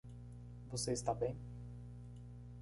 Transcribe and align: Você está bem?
Você 0.71 0.93
está 0.93 1.13
bem? 1.13 1.37